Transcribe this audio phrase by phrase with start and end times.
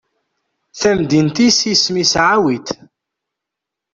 [0.79, 2.67] tamdint-is isem-is Ɛawit.